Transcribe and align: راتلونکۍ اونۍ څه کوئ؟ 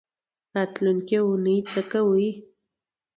راتلونکۍ 0.55 1.17
اونۍ 1.25 1.57
څه 1.71 1.81
کوئ؟ 1.91 2.29